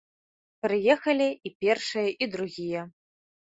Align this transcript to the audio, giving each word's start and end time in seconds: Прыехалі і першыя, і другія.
Прыехалі 0.65 1.29
і 1.49 1.53
першыя, 1.61 2.09
і 2.23 2.33
другія. 2.33 2.81